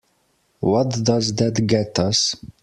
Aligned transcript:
What 0.61 0.99
does 1.03 1.31
that 1.35 1.67
get 1.67 1.99
us? 1.99 2.35